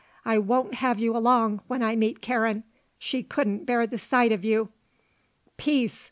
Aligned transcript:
I 0.25 0.39
won't 0.39 0.73
have 0.73 0.99
you 0.99 1.15
along 1.15 1.61
when 1.67 1.83
I 1.83 1.95
meet 1.95 2.21
Karen. 2.23 2.63
She 2.97 3.21
couldn't 3.21 3.65
bear 3.67 3.85
the 3.85 3.99
sight 3.99 4.31
of 4.31 4.43
you." 4.43 4.69
"Peace!" 5.57 5.99